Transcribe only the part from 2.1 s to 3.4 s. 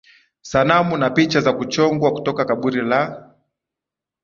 kutoka Kaburi la